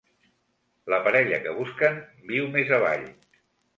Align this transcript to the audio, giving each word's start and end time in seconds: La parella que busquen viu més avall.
La 0.93 0.99
parella 1.07 1.39
que 1.45 1.53
busquen 1.59 1.99
viu 2.33 2.49
més 2.57 2.77
avall. 2.79 3.05